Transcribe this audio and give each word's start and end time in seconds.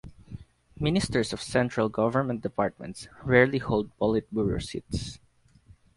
Ministers 0.79 1.31
of 1.31 1.43
central 1.43 1.87
government 1.87 2.41
departments 2.41 3.07
rarely 3.23 3.59
hold 3.59 3.95
Politburo 3.99 4.59
seats. 4.59 5.19